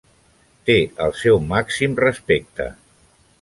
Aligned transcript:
Té 0.69 0.77
el 1.05 1.13
meu 1.17 1.37
màxim 1.51 1.93
respecte. 2.07 2.69